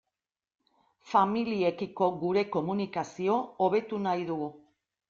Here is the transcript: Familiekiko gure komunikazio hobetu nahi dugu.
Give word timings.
Familiekiko 1.11 2.09
gure 2.25 2.45
komunikazio 2.57 3.39
hobetu 3.65 4.03
nahi 4.09 4.29
dugu. 4.35 4.55